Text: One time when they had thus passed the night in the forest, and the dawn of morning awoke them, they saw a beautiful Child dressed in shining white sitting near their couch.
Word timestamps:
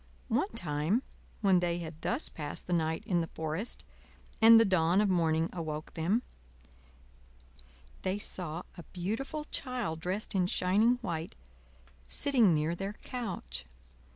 One 0.29 0.49
time 0.53 1.03
when 1.41 1.59
they 1.59 1.77
had 1.77 2.01
thus 2.01 2.27
passed 2.27 2.65
the 2.65 2.73
night 2.73 3.03
in 3.05 3.21
the 3.21 3.27
forest, 3.35 3.83
and 4.41 4.59
the 4.59 4.65
dawn 4.65 4.99
of 4.99 5.09
morning 5.11 5.47
awoke 5.53 5.93
them, 5.93 6.23
they 8.01 8.17
saw 8.17 8.63
a 8.75 8.81
beautiful 8.93 9.45
Child 9.51 9.99
dressed 9.99 10.33
in 10.33 10.47
shining 10.47 10.93
white 11.03 11.35
sitting 12.07 12.51
near 12.51 12.73
their 12.73 12.93
couch. 13.03 13.63